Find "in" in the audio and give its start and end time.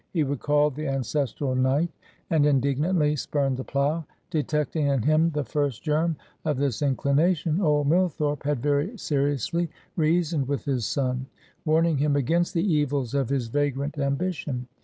4.87-5.03